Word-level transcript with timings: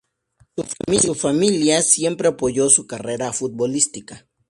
Su 0.99 1.13
familia 1.13 1.83
siempre 1.83 2.29
apoyó 2.29 2.71
su 2.71 2.87
carrera 2.87 3.31
futbolística. 3.33 4.25